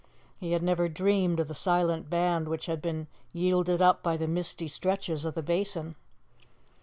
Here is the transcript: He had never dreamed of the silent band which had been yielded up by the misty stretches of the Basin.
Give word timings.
He 0.39 0.53
had 0.53 0.63
never 0.63 0.89
dreamed 0.89 1.39
of 1.39 1.47
the 1.47 1.53
silent 1.53 2.09
band 2.09 2.47
which 2.47 2.65
had 2.65 2.81
been 2.81 3.05
yielded 3.33 3.83
up 3.83 4.01
by 4.01 4.17
the 4.17 4.27
misty 4.27 4.67
stretches 4.67 5.25
of 5.25 5.35
the 5.35 5.43
Basin. 5.43 5.93